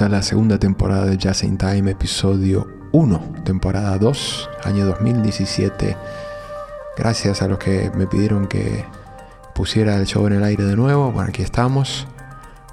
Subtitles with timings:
[0.00, 4.50] Hola amigos, bienvenidos a la segunda temporada de Jazz in Time, episodio 1, temporada 2,
[4.64, 5.96] año 2017.
[6.96, 8.86] Gracias a los que me pidieron que
[9.54, 11.12] pusiera el show en el aire de nuevo.
[11.12, 12.06] Bueno, aquí estamos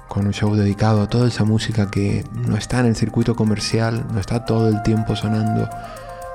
[0.08, 4.06] con un show dedicado a toda esa música que no está en el circuito comercial,
[4.10, 5.68] no está todo el tiempo sonando.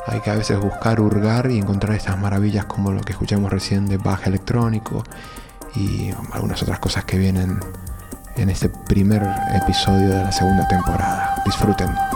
[0.06, 3.88] Hay que a veces buscar, hurgar y encontrar estas maravillas como lo que escuchamos recién
[3.88, 5.03] de baja electrónico
[5.76, 7.59] y algunas otras cosas que vienen
[8.38, 9.24] en este primer
[9.54, 11.36] episodio de la segunda temporada.
[11.46, 12.12] Disfruten.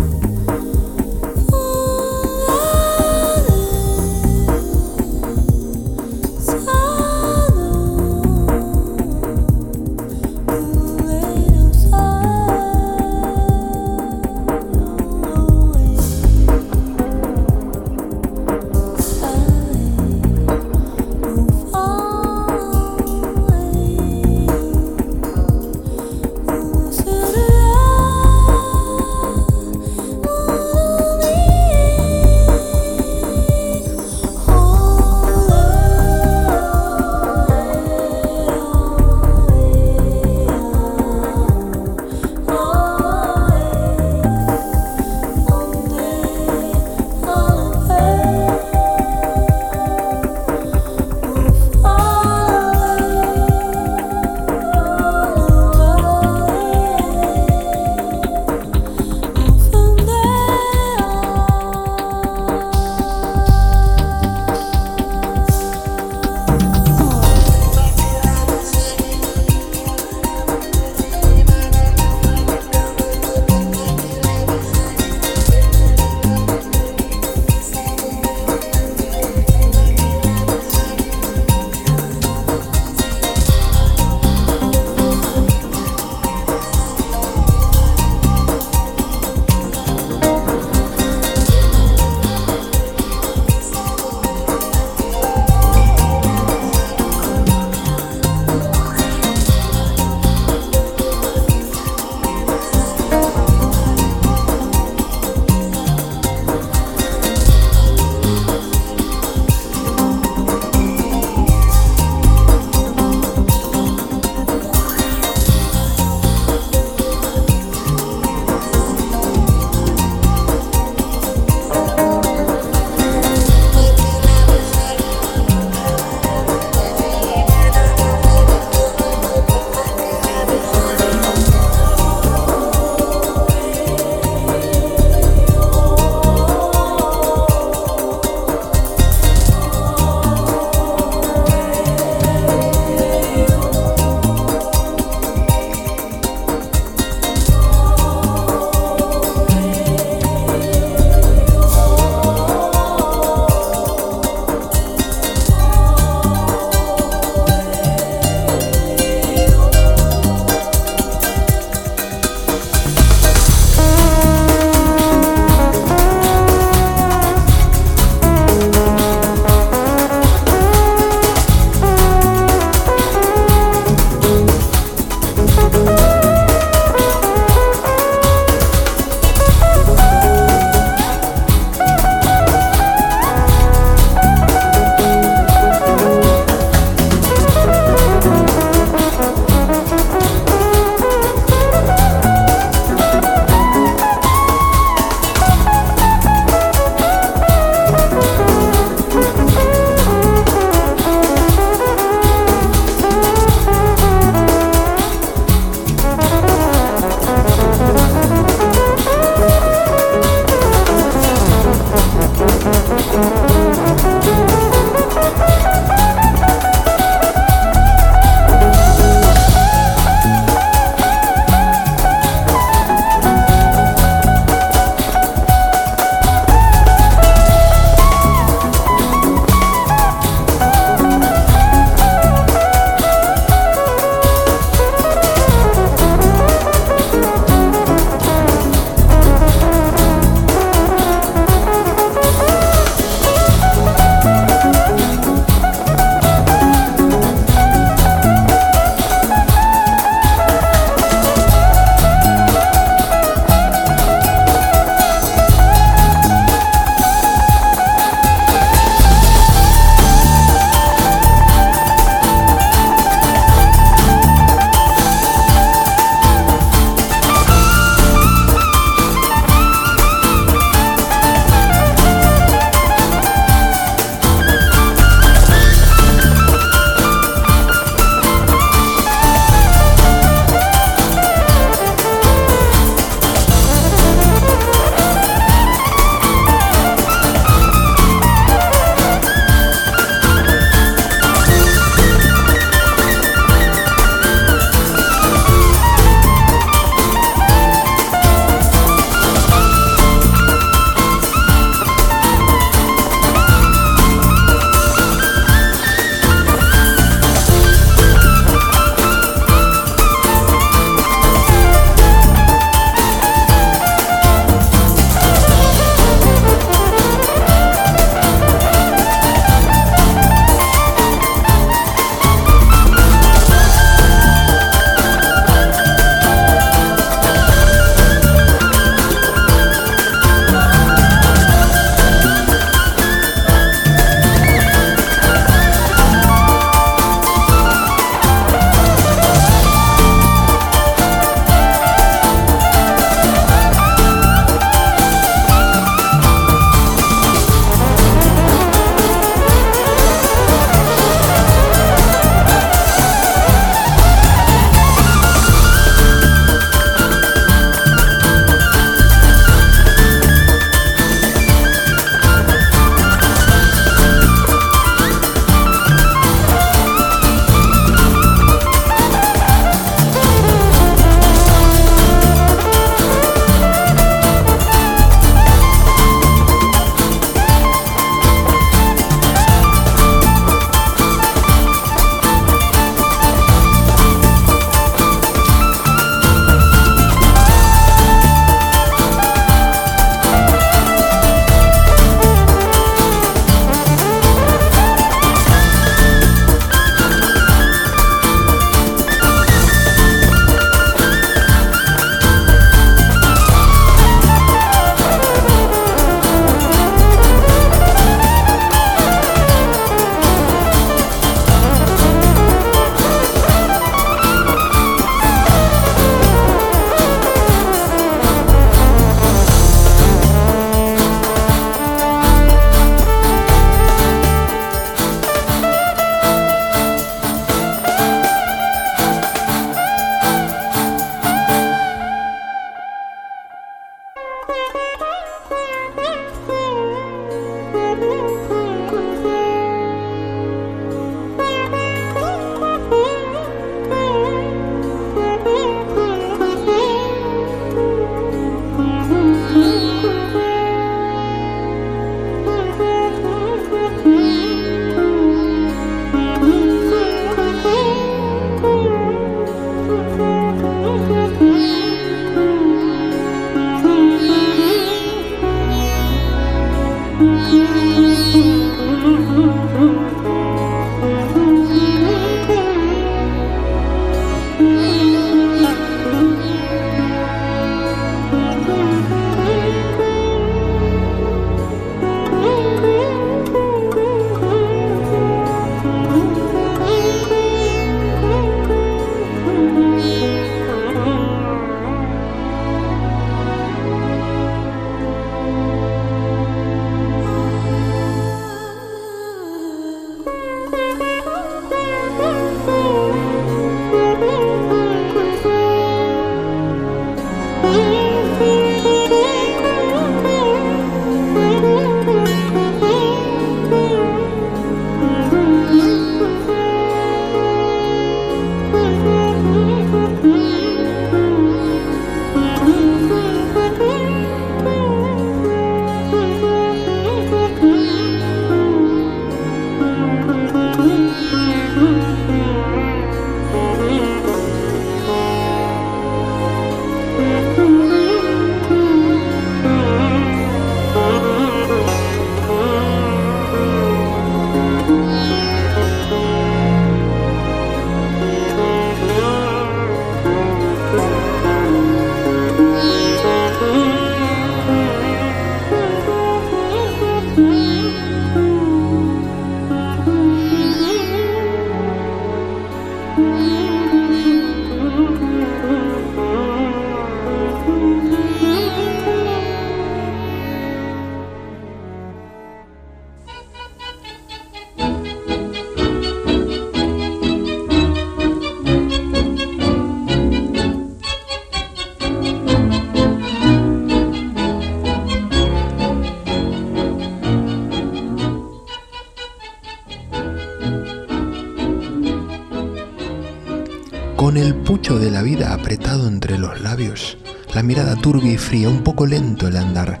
[598.18, 600.00] Y fría, un poco lento el andar,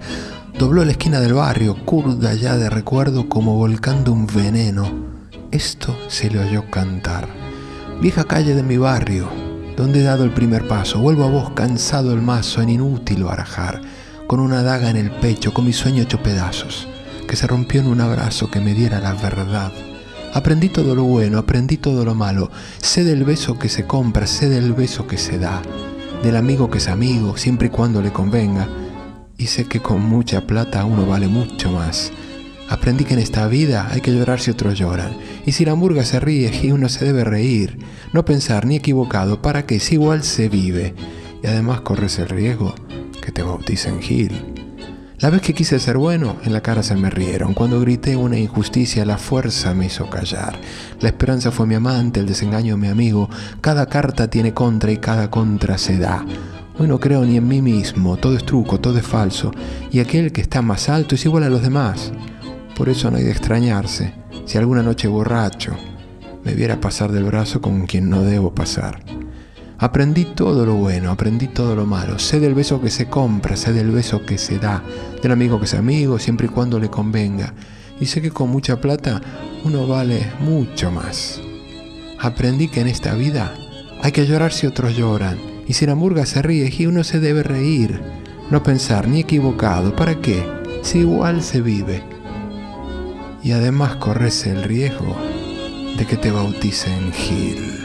[0.58, 4.90] dobló la esquina del barrio, curda ya de recuerdo como volcando un veneno.
[5.52, 7.28] Esto se le oyó cantar.
[8.00, 9.28] Vieja calle de mi barrio,
[9.76, 13.80] donde he dado el primer paso, vuelvo a vos cansado el mazo en inútil barajar,
[14.26, 16.88] con una daga en el pecho, con mi sueño hecho pedazos,
[17.28, 19.72] que se rompió en un abrazo que me diera la verdad
[20.32, 22.50] Aprendí todo lo bueno, aprendí todo lo malo.
[22.78, 25.60] Sé del beso que se compra, sé del beso que se da.
[26.22, 28.68] Del amigo que es amigo, siempre y cuando le convenga.
[29.38, 32.12] Y sé que con mucha plata uno vale mucho más.
[32.68, 35.16] Aprendí que en esta vida hay que llorar si otros lloran.
[35.46, 37.78] Y si la hamburga se ríe y uno se debe reír.
[38.12, 40.94] No pensar ni equivocado para que si igual se vive.
[41.42, 42.74] Y además corres el riesgo
[43.22, 44.59] que te bauticen Gil.
[45.20, 47.52] La vez que quise ser bueno, en la cara se me rieron.
[47.52, 50.58] Cuando grité una injusticia, la fuerza me hizo callar.
[50.98, 53.28] La esperanza fue mi amante, el desengaño mi amigo.
[53.60, 56.24] Cada carta tiene contra y cada contra se da.
[56.78, 59.50] Hoy no creo ni en mí mismo, todo es truco, todo es falso.
[59.90, 62.12] Y aquel que está más alto es igual a los demás.
[62.74, 64.14] Por eso no hay de extrañarse
[64.46, 65.76] si alguna noche borracho
[66.46, 69.19] me viera pasar del brazo con quien no debo pasar.
[69.82, 72.18] Aprendí todo lo bueno, aprendí todo lo malo.
[72.18, 74.82] Sé del beso que se compra, sé del beso que se da,
[75.22, 77.54] del amigo que es amigo, siempre y cuando le convenga.
[77.98, 79.22] Y sé que con mucha plata
[79.64, 81.40] uno vale mucho más.
[82.18, 83.54] Aprendí que en esta vida
[84.02, 85.38] hay que llorar si otros lloran.
[85.66, 88.02] Y si la murga se ríe y uno se debe reír.
[88.50, 89.96] No pensar ni equivocado.
[89.96, 90.44] ¿Para qué?
[90.82, 92.02] Si igual se vive.
[93.42, 95.16] Y además corres el riesgo
[95.96, 97.79] de que te bauticen Gil.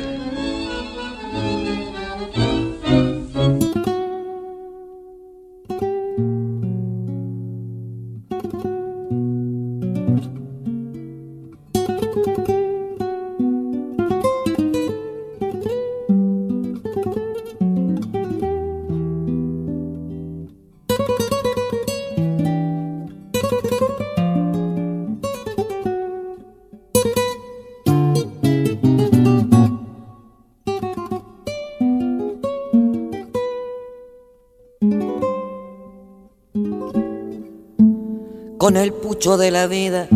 [38.66, 40.08] Con el pucho de la vida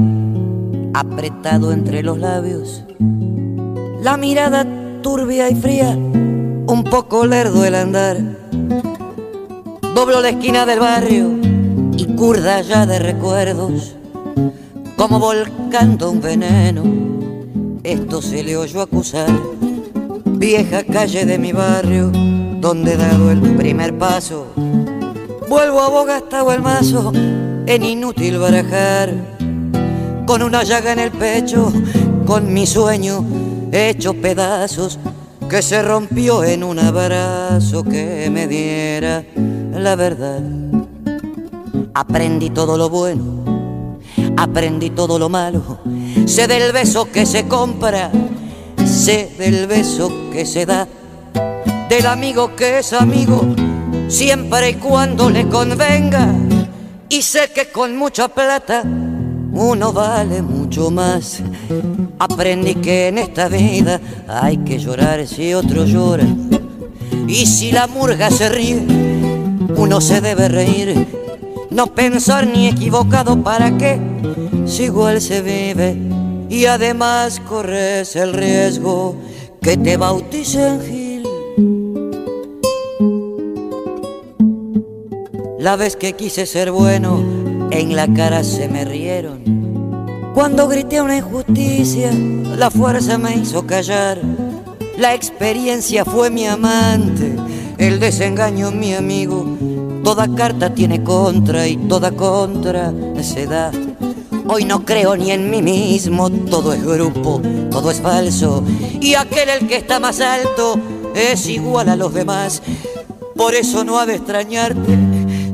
[0.96, 2.84] apretado entre los labios,
[4.02, 4.66] la mirada
[5.04, 8.18] turbia y fría, un poco lerdo el andar.
[9.94, 11.30] Doblo la esquina del barrio
[11.96, 13.96] y curda ya de recuerdos,
[14.98, 16.82] como volcando un veneno.
[17.84, 19.30] Esto se le oyó acusar,
[20.26, 22.10] vieja calle de mi barrio,
[22.60, 24.48] donde he dado el primer paso.
[25.48, 27.12] Vuelvo a Bogastá el mazo,
[27.70, 29.14] en inútil barajar,
[30.26, 31.72] con una llaga en el pecho,
[32.26, 33.24] con mi sueño
[33.72, 34.98] hecho pedazos,
[35.48, 39.24] que se rompió en un abrazo que me diera
[39.72, 40.42] la verdad.
[41.94, 44.00] Aprendí todo lo bueno,
[44.36, 45.78] aprendí todo lo malo,
[46.26, 48.10] sé del beso que se compra,
[48.84, 50.88] sé del beso que se da,
[51.88, 53.44] del amigo que es amigo,
[54.08, 56.34] siempre y cuando le convenga,
[57.10, 58.84] y sé que con mucha plata
[59.52, 61.42] uno vale mucho más.
[62.20, 66.26] Aprendí que en esta vida hay que llorar si otro llora.
[67.28, 68.86] Y si la murga se ríe,
[69.76, 71.08] uno se debe reír.
[71.72, 74.00] No pensar ni equivocado para qué,
[74.66, 75.98] si igual se vive.
[76.50, 79.16] Y además corres el riesgo
[79.62, 80.82] que te bauticen
[85.60, 87.22] La vez que quise ser bueno,
[87.70, 90.32] en la cara se me rieron.
[90.34, 94.22] Cuando grité una injusticia, la fuerza me hizo callar.
[94.98, 97.36] La experiencia fue mi amante,
[97.78, 99.46] el desengaño mi amigo.
[100.02, 103.70] Toda carta tiene contra y toda contra se da.
[104.48, 108.64] Hoy no creo ni en mí mismo, todo es grupo, todo es falso.
[109.02, 110.80] Y aquel el que está más alto
[111.14, 112.62] es igual a los demás.
[113.36, 115.09] Por eso no ha de extrañarte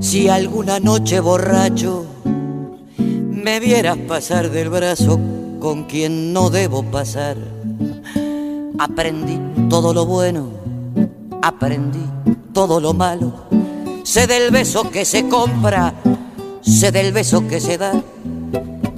[0.05, 2.05] si alguna noche borracho
[2.99, 5.19] me vieras pasar del brazo
[5.59, 7.37] con quien no debo pasar.
[8.77, 10.47] Aprendí todo lo bueno,
[11.41, 12.05] aprendí
[12.53, 13.33] todo lo malo.
[14.03, 15.95] Sé del beso que se compra,
[16.61, 17.93] sé del beso que se da.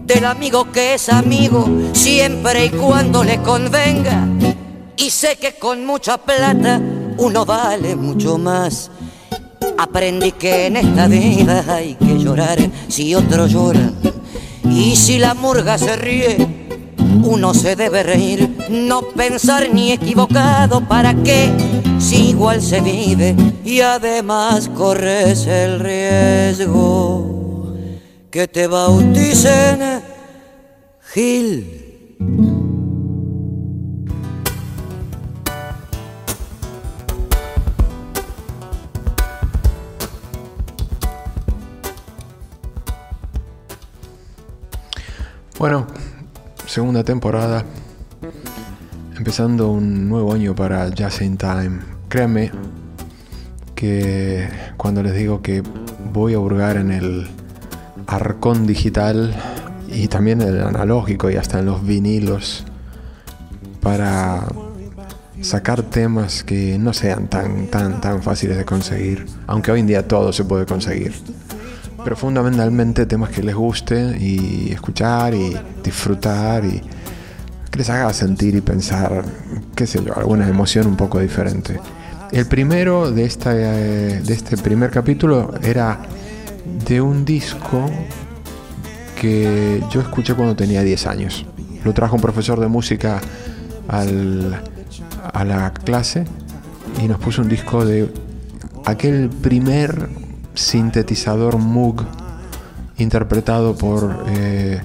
[0.06, 4.28] Del amigo que es amigo, siempre y cuando le convenga.
[4.98, 6.82] Y sé que con mucha plata
[7.18, 8.92] uno vale mucho más.
[9.78, 13.92] Aprendí que en esta vida hay que llorar si otro llora
[14.64, 16.38] y si la murga se ríe,
[17.24, 21.52] uno se debe reír, no pensar ni equivocado, ¿para qué?
[22.00, 27.76] Si igual se vive y además corres el riesgo
[28.30, 30.02] que te bauticen
[31.14, 32.57] Gil.
[45.60, 45.88] Bueno,
[46.68, 47.66] segunda temporada,
[49.18, 51.80] empezando un nuevo año para Jazz in Time.
[52.10, 52.52] Créanme
[53.74, 55.64] que cuando les digo que
[56.14, 57.28] voy a hurgar en el
[58.06, 59.34] arcón digital
[59.88, 62.64] y también en el analógico y hasta en los vinilos
[63.82, 64.46] para
[65.42, 70.08] sacar temas que no sean tan tan tan fáciles de conseguir, aunque hoy en día
[70.08, 71.14] todo se puede conseguir
[72.08, 76.82] pero fundamentalmente temas que les guste y escuchar y disfrutar y
[77.70, 79.26] que les haga sentir y pensar,
[79.76, 81.82] qué sé yo, alguna emoción un poco diferente.
[82.32, 86.00] El primero de, esta, de este primer capítulo era
[86.88, 87.86] de un disco
[89.20, 91.46] que yo escuché cuando tenía 10 años.
[91.84, 93.20] Lo trajo un profesor de música
[93.90, 96.24] a la clase
[97.04, 98.10] y nos puso un disco de
[98.86, 100.27] aquel primer
[100.58, 102.04] sintetizador Moog
[102.98, 104.82] interpretado por eh,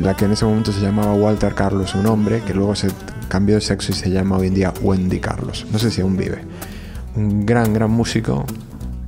[0.00, 2.88] la que en ese momento se llamaba Walter Carlos, un hombre que luego se
[3.28, 5.66] cambió de sexo y se llama hoy en día Wendy Carlos.
[5.72, 6.42] No sé si aún vive.
[7.16, 8.44] Un gran, gran músico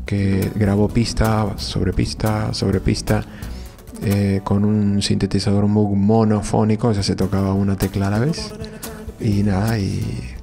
[0.04, 3.24] que grabó pista sobre pista sobre pista
[4.02, 8.52] eh, con un sintetizador Moog monofónico, o sea, se tocaba una tecla a la vez.
[9.20, 10.34] Y nada, y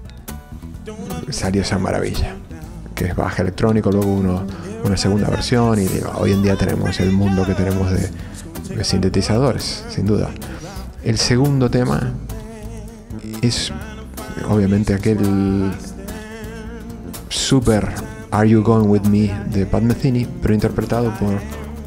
[1.30, 2.36] salió esa maravilla,
[2.96, 4.44] que es baja electrónico, luego uno
[4.84, 10.06] una segunda versión y hoy en día tenemos el mundo que tenemos de, sintetizadores, sin
[10.06, 10.30] duda.
[11.04, 12.14] El segundo tema
[13.42, 13.72] es
[14.50, 15.72] obviamente aquel
[17.30, 17.88] super
[18.32, 21.40] Are You Going With Me de Pat Metheny, pero interpretado por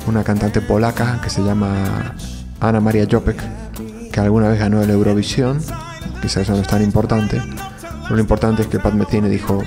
[0.06, 2.14] una cantante polaca que se llama
[2.60, 3.42] Ana Maria Jopek,
[4.10, 5.60] que alguna vez ganó el Eurovisión,
[6.22, 7.42] quizás eso no es tan importante,
[8.08, 9.62] lo importante es que Pat Metheny dijo,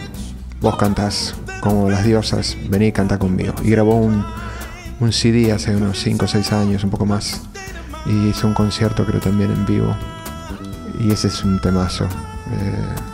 [0.61, 3.53] vos cantás como las diosas, vení y canta conmigo.
[3.63, 4.25] Y grabó un,
[4.99, 7.41] un CD hace unos 5 o 6 años, un poco más.
[8.05, 9.95] Y hizo un concierto creo también en vivo.
[10.99, 12.05] Y ese es un temazo.
[12.05, 13.09] Eh,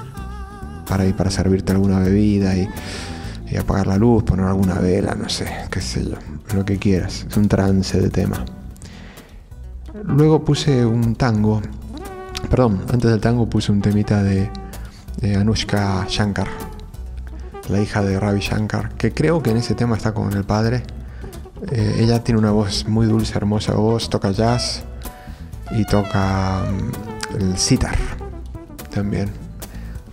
[0.87, 2.67] para ir para servirte alguna bebida y,
[3.57, 6.17] apagar la luz, poner alguna vela, no sé, qué sé yo,
[6.53, 7.25] lo que quieras.
[7.29, 8.43] Es un trance de tema.
[10.03, 11.61] Luego puse un tango.
[12.49, 14.49] Perdón, antes del tango puse un temita de
[15.37, 16.47] Anushka Shankar,
[17.69, 20.83] la hija de Ravi Shankar, que creo que en ese tema está con el padre
[21.71, 24.83] eh, ella tiene una voz muy dulce, hermosa voz, toca jazz
[25.71, 27.95] y toca mm, el sitar
[28.93, 29.29] también.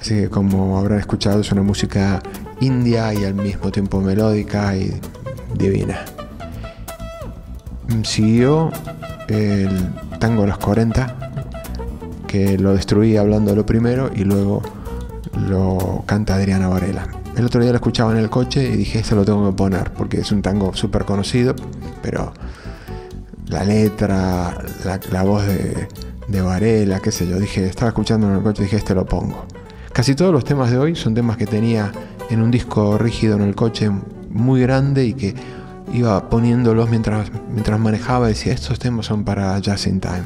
[0.00, 2.22] Así que como habrán escuchado es una música
[2.60, 4.98] india y al mismo tiempo melódica y
[5.54, 6.04] divina.
[7.88, 8.70] Mm, siguió
[9.28, 11.16] el tango de los 40,
[12.26, 14.62] que lo destruí hablando lo primero y luego
[15.48, 17.21] lo canta Adriana Varela.
[17.36, 19.92] El otro día lo escuchaba en el coche y dije, esto lo tengo que poner,
[19.92, 21.54] porque es un tango súper conocido,
[22.02, 22.32] pero
[23.46, 24.62] la letra,
[25.10, 28.76] la, voz de, Varela, qué sé yo, dije, estaba escuchando en el coche y dije,
[28.76, 29.46] este lo pongo.
[29.92, 31.90] Casi todos los temas de hoy son temas que tenía
[32.28, 33.90] en un disco rígido en el coche
[34.30, 35.34] muy grande y que
[35.92, 40.24] iba poniéndolos mientras, mientras manejaba y decía, estos temas son para Just in Time.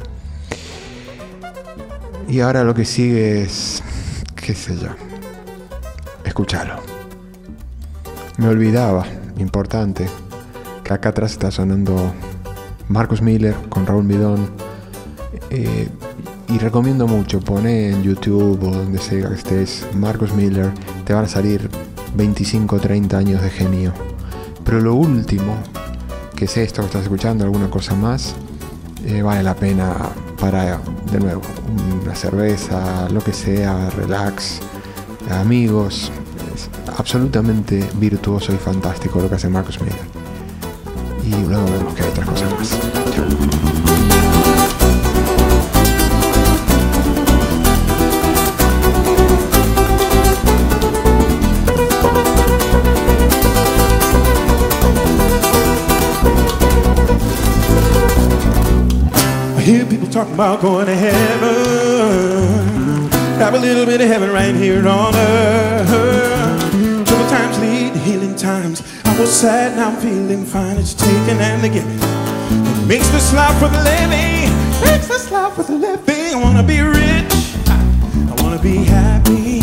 [2.27, 3.81] Y ahora lo que sigue es,
[4.35, 4.89] qué sé yo,
[6.25, 6.96] escúchalo.
[8.37, 9.03] Me olvidaba,
[9.39, 10.05] importante,
[10.83, 12.13] que acá atrás está sonando
[12.87, 14.47] Marcus Miller con Raúl Midón.
[15.49, 15.89] Eh,
[16.47, 20.71] y recomiendo mucho, pone en YouTube o donde sea que estés Marcus Miller,
[21.03, 21.67] te van a salir
[22.15, 23.91] 25 30 años de genio.
[24.63, 25.55] Pero lo último,
[26.35, 28.35] que es esto que estás escuchando, alguna cosa más,
[29.03, 29.95] eh, vale la pena
[30.39, 30.79] para,
[31.11, 31.41] de nuevo,
[32.03, 34.59] una cerveza, lo que sea, relax,
[35.31, 36.11] amigos,
[36.97, 39.95] absolutamente virtuoso y fantástico lo que hace Marcus Miller.
[41.23, 42.77] Y luego vemos que hay otras cosas más.
[59.67, 62.47] Hear people talking about going to heaven.
[63.37, 66.26] Have a little bit of heaven right here on earth.
[68.47, 68.81] Times.
[69.03, 70.77] I was sad, now I'm feeling fine.
[70.77, 71.99] It's taken and giving.
[72.79, 74.47] It makes this life for the living.
[74.85, 76.35] Makes this life for the living.
[76.35, 77.33] I wanna be rich.
[78.31, 79.56] I wanna be happy.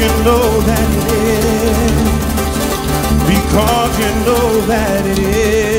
[0.00, 1.08] You know that it
[1.44, 2.00] is.
[3.32, 5.69] Because you know that it is.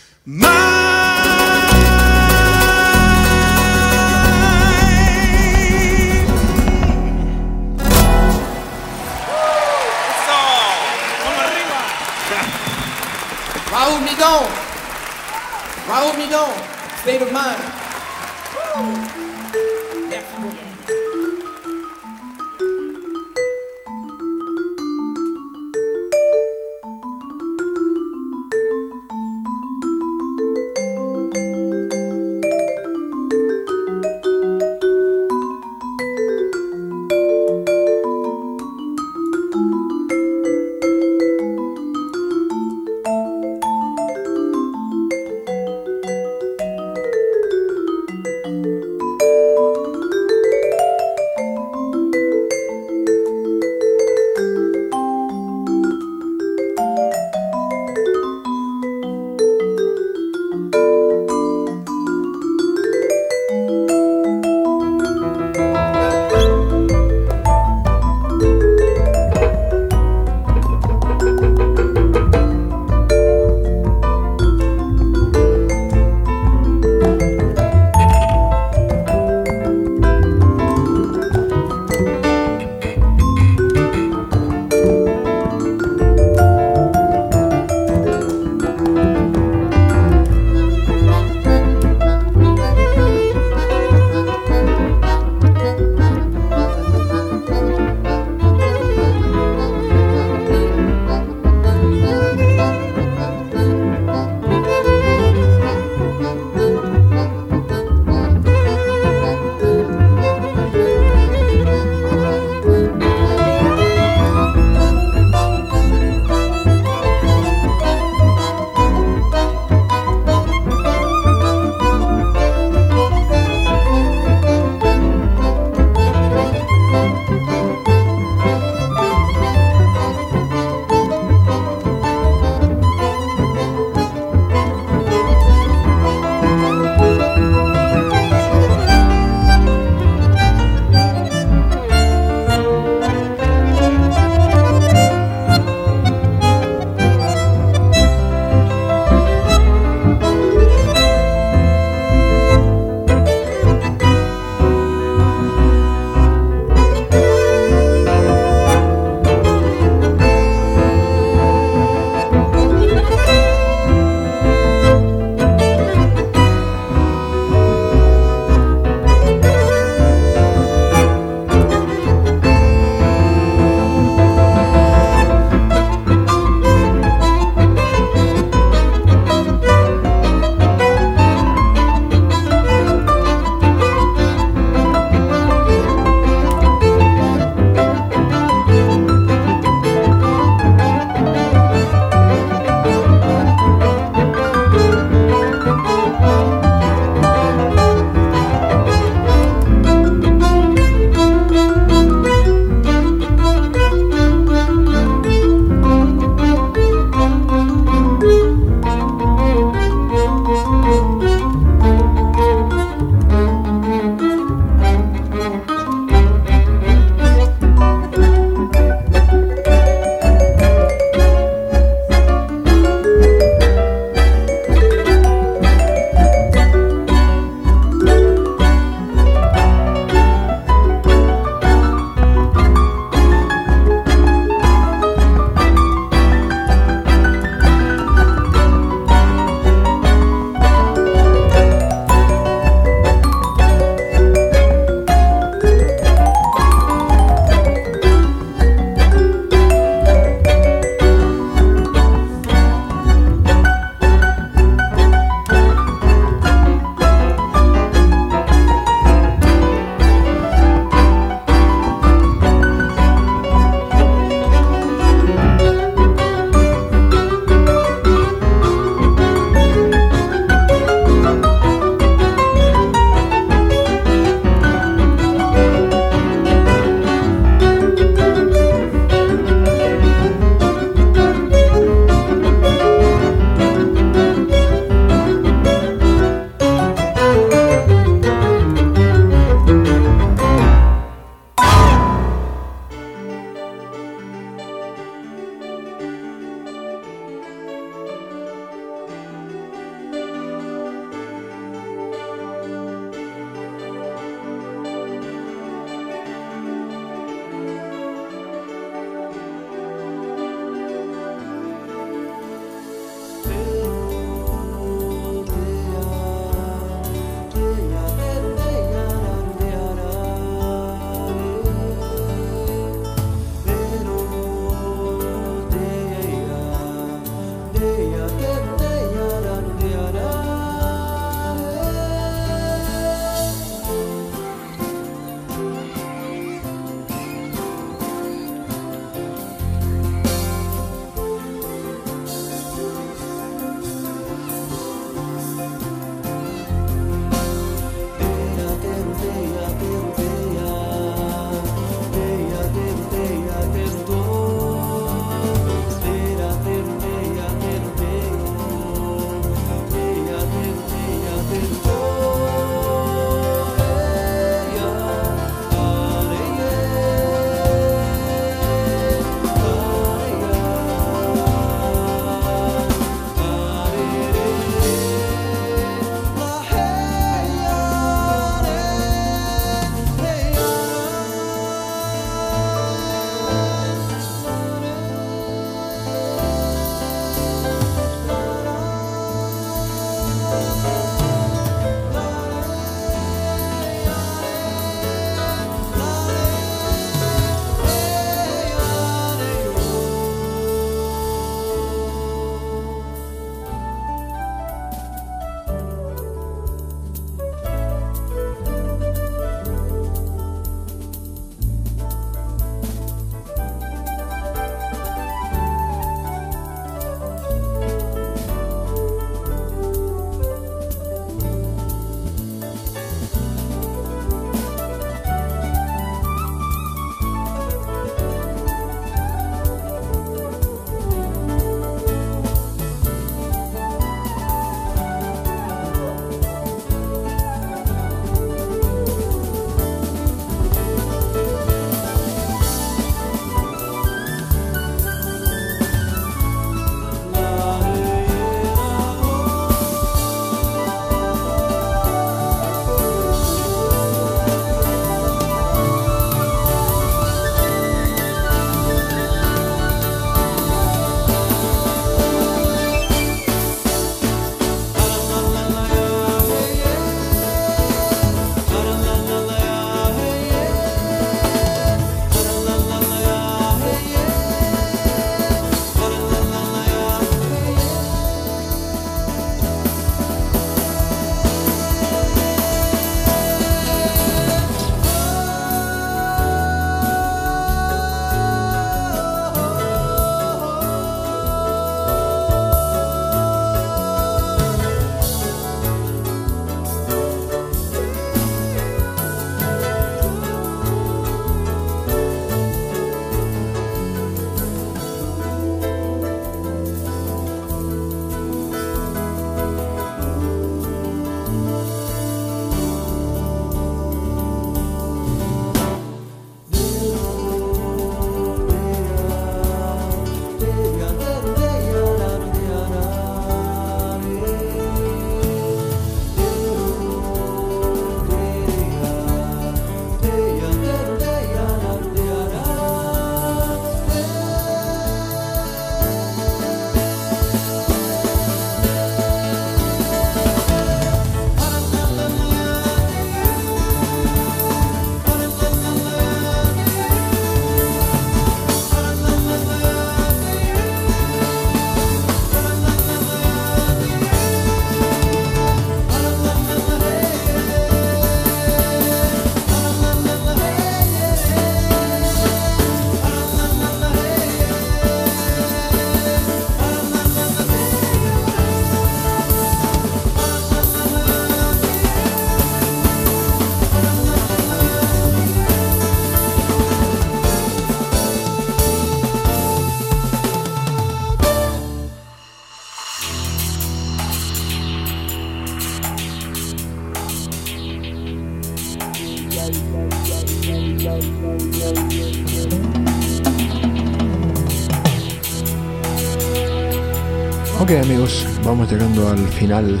[598.66, 600.00] Vamos llegando al final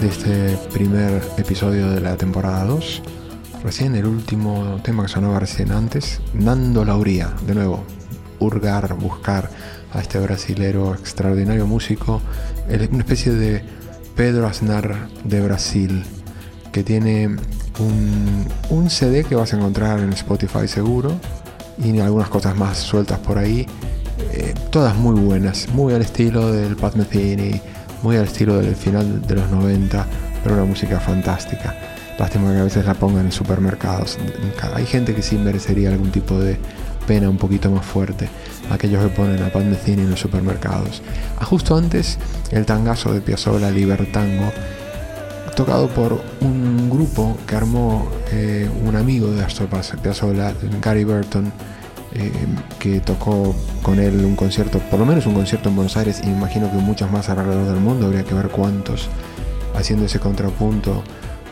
[0.00, 3.02] de este primer episodio de la temporada 2.
[3.62, 7.84] Recién el último tema que sonaba recién antes, Nando Lauría, de nuevo,
[8.40, 9.48] hurgar, buscar
[9.92, 12.20] a este brasilero extraordinario músico,
[12.66, 13.62] una especie de
[14.16, 16.04] Pedro Aznar de Brasil,
[16.72, 17.28] que tiene
[17.78, 21.12] un, un CD que vas a encontrar en Spotify seguro
[21.82, 23.68] y algunas cosas más sueltas por ahí
[24.70, 27.60] todas muy buenas, muy al estilo del Pat Metheny,
[28.02, 30.06] muy al estilo del final de los 90,
[30.42, 31.74] pero una música fantástica.
[32.18, 34.18] Lástima que a veces la pongan en supermercados.
[34.74, 36.56] Hay gente que sí merecería algún tipo de
[37.06, 38.28] pena un poquito más fuerte.
[38.70, 41.00] Aquellos que ponen a Pat Metheny en los supermercados.
[41.38, 42.18] Ah, justo antes,
[42.50, 44.52] el tangazo de Piazzolla Libertango,
[45.56, 49.68] tocado por un grupo que armó eh, un amigo de Astor
[50.02, 51.52] Piazzolla, Gary Burton
[52.14, 52.32] eh,
[52.78, 56.28] que tocó con él un concierto, por lo menos un concierto en Buenos Aires y
[56.28, 59.08] imagino que muchos más alrededor del mundo, habría que ver cuántos,
[59.74, 61.02] haciendo ese contrapunto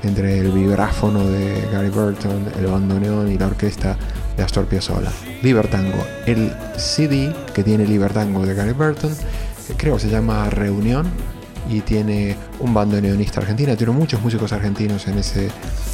[0.02, 3.96] entre el vibráfono de Gary Burton, el bandoneón y la orquesta
[4.36, 5.10] de Astor Piazzolla.
[5.42, 9.14] Libertango, el CD que tiene Libertango de Gary Burton,
[9.76, 11.06] creo que se llama Reunión
[11.68, 15.50] y tiene un bandoneonista argentino, tiene muchos músicos argentinos en ese,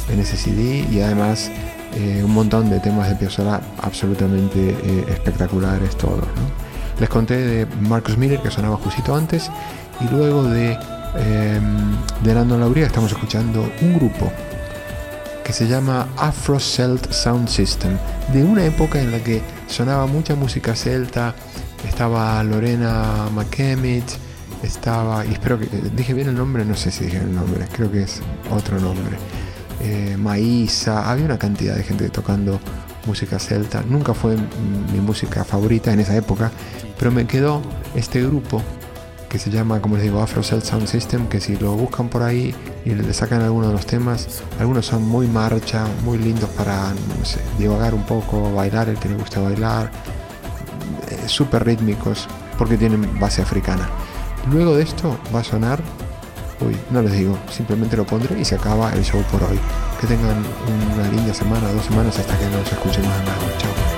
[0.09, 1.49] en ese CD y además
[1.95, 6.25] eh, un montón de temas de Piazzolla absolutamente eh, espectaculares todos.
[6.99, 9.51] Les conté de Marcus Miller que sonaba justito antes
[10.01, 10.77] y luego de,
[11.17, 11.59] eh,
[12.23, 14.31] de Nando Lauría estamos escuchando un grupo
[15.43, 17.97] que se llama Afro Celt Sound System,
[18.31, 21.35] de una época en la que sonaba mucha música celta,
[21.87, 24.05] estaba Lorena McKemmit,
[24.63, 27.91] estaba, y espero que, dije bien el nombre, no sé si dije el nombre, creo
[27.91, 29.17] que es otro nombre
[29.81, 32.59] eh, Maísa, había una cantidad de gente tocando
[33.05, 33.83] música celta.
[33.87, 34.37] Nunca fue
[34.91, 36.51] mi música favorita en esa época,
[36.97, 37.61] pero me quedó
[37.95, 38.61] este grupo
[39.33, 42.21] que se llama, como les digo, Afro Celt Sound System, que si lo buscan por
[42.21, 42.53] ahí
[42.85, 47.57] y le sacan algunos de los temas, algunos son muy marcha, muy lindos para no
[47.57, 49.89] divagar un poco, bailar, el que le gusta bailar,
[51.09, 52.27] eh, súper rítmicos,
[52.59, 53.89] porque tienen base africana.
[54.51, 55.81] Luego de esto va a sonar
[56.89, 59.59] No les digo, simplemente lo pondré y se acaba el show por hoy.
[59.99, 60.43] Que tengan
[60.93, 63.57] una linda semana, dos semanas hasta que nos escuchemos de nuevo.
[63.57, 63.92] Chao.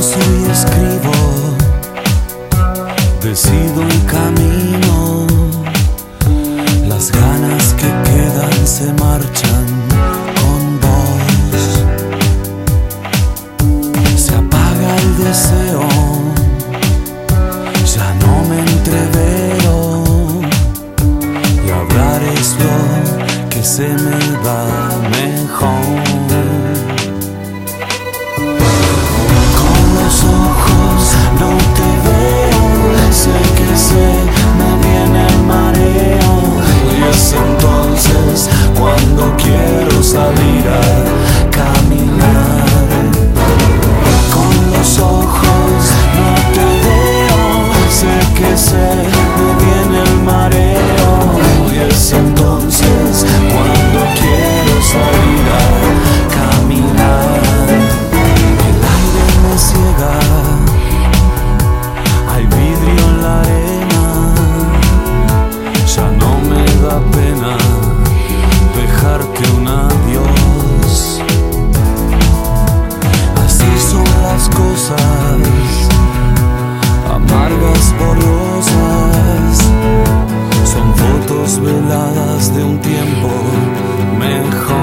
[0.00, 1.12] pienso y escribo,
[3.22, 5.26] decido un camino,
[6.88, 9.69] las ganas que quedan se marchan.
[39.36, 42.66] quiero salir a caminar.
[44.34, 47.40] Con los ojos no te veo,
[47.90, 48.89] sé que sé.
[81.88, 83.28] de un tiempo
[84.18, 84.76] mejor.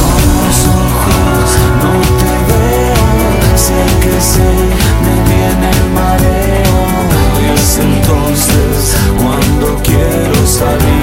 [0.00, 1.46] Con los ojos
[1.82, 3.06] no te veo,
[3.56, 4.50] sé que se
[5.04, 6.78] me viene mareo.
[7.40, 10.95] Y es entonces cuando quiero salir.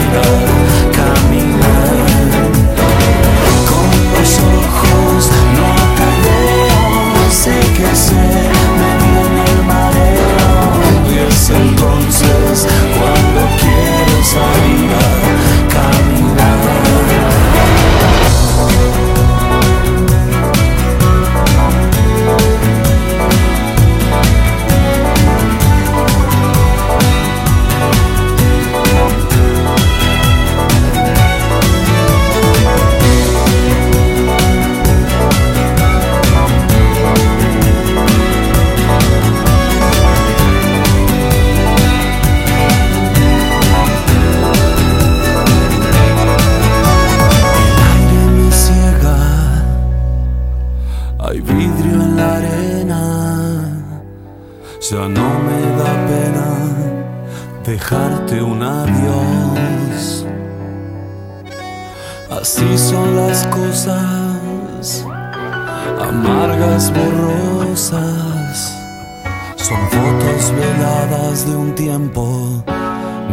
[69.57, 72.64] son fotos veladas de un tiempo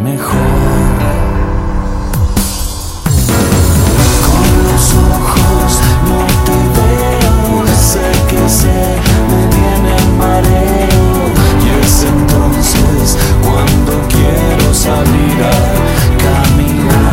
[0.02, 0.38] mejor.
[4.26, 5.70] Con los ojos
[6.08, 8.80] no te veo, sé que sé,
[9.30, 11.14] me tiene mareo.
[11.64, 15.56] Y es entonces cuando quiero salir a
[16.24, 17.09] caminar.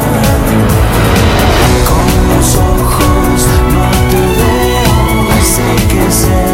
[6.17, 6.46] say